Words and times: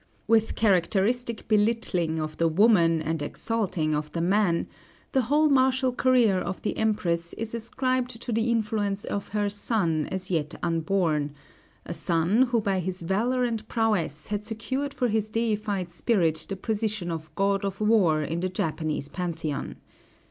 With 0.25 0.55
characteristic 0.55 1.47
belittling 1.47 2.19
of 2.19 2.37
the 2.37 2.47
woman 2.47 3.03
and 3.03 3.21
exalting 3.21 3.93
of 3.93 4.11
the 4.13 4.19
man, 4.19 4.65
the 5.11 5.21
whole 5.21 5.47
martial 5.47 5.93
career 5.93 6.39
of 6.39 6.59
the 6.63 6.75
Empress 6.75 7.33
is 7.33 7.53
ascribed 7.53 8.19
to 8.19 8.31
the 8.31 8.49
influence 8.49 9.03
of 9.05 9.27
her 9.27 9.47
son 9.47 10.07
as 10.07 10.31
yet 10.31 10.55
unborn, 10.63 11.35
a 11.85 11.93
son 11.93 12.41
who 12.49 12.59
by 12.61 12.79
his 12.79 13.03
valor 13.03 13.43
and 13.43 13.67
prowess 13.67 14.25
has 14.25 14.47
secured 14.47 14.91
for 14.95 15.07
his 15.07 15.29
deified 15.29 15.91
spirit 15.91 16.47
the 16.49 16.55
position 16.55 17.11
of 17.11 17.29
God 17.35 17.63
of 17.63 17.79
War 17.79 18.23
in 18.23 18.39
the 18.39 18.49
Japanese 18.49 19.07
pantheon. 19.07 19.75